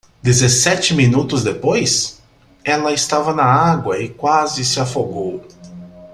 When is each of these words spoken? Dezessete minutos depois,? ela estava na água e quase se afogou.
Dezessete 0.19 0.95
minutos 0.95 1.43
depois,? 1.43 2.23
ela 2.63 2.91
estava 2.91 3.35
na 3.35 3.43
água 3.43 3.99
e 3.99 4.09
quase 4.09 4.65
se 4.65 4.79
afogou. 4.79 5.45